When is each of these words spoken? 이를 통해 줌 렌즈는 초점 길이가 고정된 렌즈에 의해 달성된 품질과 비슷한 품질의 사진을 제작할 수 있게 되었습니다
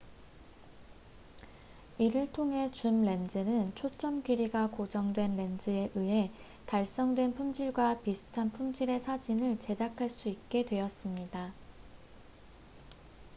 이를 1.99 2.25
통해 2.33 2.71
줌 2.71 3.03
렌즈는 3.03 3.75
초점 3.75 4.23
길이가 4.23 4.67
고정된 4.67 5.37
렌즈에 5.37 5.91
의해 5.93 6.31
달성된 6.65 7.35
품질과 7.35 7.99
비슷한 7.99 8.49
품질의 8.51 8.99
사진을 8.99 9.59
제작할 9.59 10.09
수 10.09 10.27
있게 10.27 10.65
되었습니다 10.65 11.53